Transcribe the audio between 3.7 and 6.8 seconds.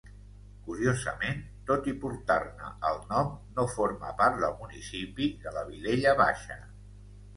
forma part del municipi de la Vilella Baixa.